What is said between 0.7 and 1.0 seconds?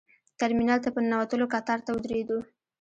ته په